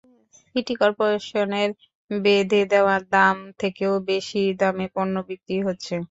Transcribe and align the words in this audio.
City 0.45 0.73
করপোরেশনের 0.75 1.69
বেঁধে 2.11 2.61
দেওয়া 2.71 2.95
দাম 3.11 3.37
থেকেও 3.61 3.93
বেশি 4.09 4.41
দামে 4.59 4.85
পণ্য 4.95 5.15
বিক্রি 5.29 5.57
হচ্ছে। 5.67 5.93